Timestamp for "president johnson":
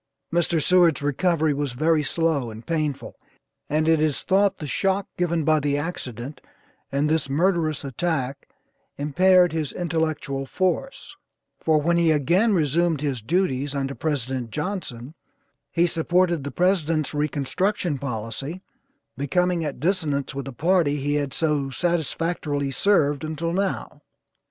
13.93-15.13